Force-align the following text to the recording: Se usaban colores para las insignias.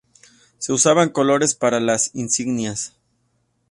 Se 0.57 0.73
usaban 0.73 1.09
colores 1.09 1.53
para 1.53 1.79
las 1.79 2.09
insignias. 2.15 2.95